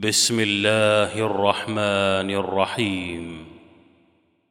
بسم 0.00 0.40
الله 0.40 1.26
الرحمن 1.26 2.30
الرحيم. 2.30 3.36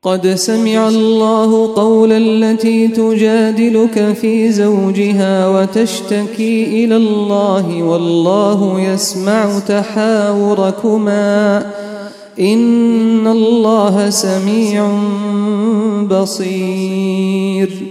قد 0.03 0.27
سمع 0.27 0.87
الله 0.87 1.75
قول 1.75 2.11
التي 2.11 2.87
تجادلك 2.87 4.17
في 4.21 4.51
زوجها 4.51 5.49
وتشتكي 5.49 6.85
إلى 6.85 6.97
الله 6.97 7.83
والله 7.83 8.81
يسمع 8.81 9.59
تحاوركما. 9.59 11.65
إن 12.39 13.27
الله 13.27 14.09
سميع 14.09 14.99
بصير. 16.03 17.90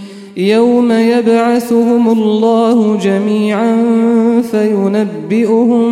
يوم 0.37 0.91
يبعثهم 0.91 2.09
الله 2.09 2.97
جميعا 2.97 3.75
فينبئهم 4.51 5.87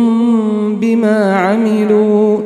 بما 0.76 1.34
عملوا 1.36 2.38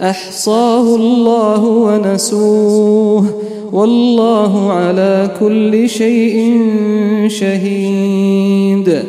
احصاه 0.00 0.96
الله 0.96 1.64
ونسوه 1.64 3.24
والله 3.72 4.72
على 4.72 5.30
كل 5.40 5.88
شيء 5.88 6.60
شهيد. 7.28 9.02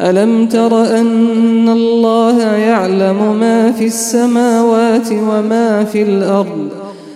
الم 0.00 0.46
تر 0.46 0.98
ان 1.00 1.68
الله 1.68 2.42
يعلم 2.42 3.36
ما 3.40 3.72
في 3.72 3.86
السماوات 3.86 5.12
وما 5.12 5.84
في 5.84 6.02
الأرض 6.02 6.85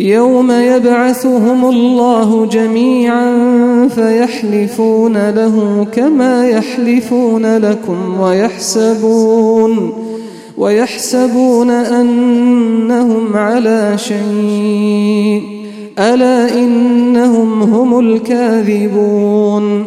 يوم 0.00 0.50
يبعثهم 0.50 1.64
الله 1.64 2.46
جميعا 2.46 3.32
فيحلفون 3.88 5.30
له 5.30 5.86
كما 5.92 6.48
يحلفون 6.48 7.56
لكم 7.56 8.20
ويحسبون 8.20 9.92
ويحسبون 10.58 11.70
أنهم 11.70 13.36
على 13.36 13.92
شيء. 13.96 15.42
ألا 15.98 16.54
إنهم 16.58 17.62
هم 17.62 17.98
الكاذبون. 17.98 19.86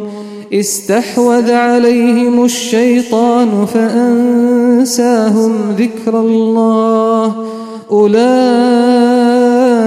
استحوذ 0.54 1.51
عليهم 1.51 2.45
الشيطان 2.45 3.65
فأنساهم 3.74 5.51
ذكر 5.77 6.19
الله. 6.19 7.36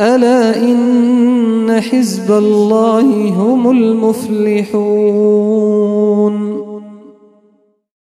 ألا 0.00 0.56
إن 0.56 1.80
حزب 1.80 2.32
الله 2.32 3.28
هم 3.28 3.70
المفلحون 3.70 5.50